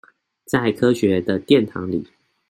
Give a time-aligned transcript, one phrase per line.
[0.45, 2.03] 在科學的殿堂裡